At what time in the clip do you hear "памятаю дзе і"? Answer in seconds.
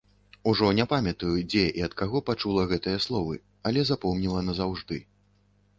0.93-1.85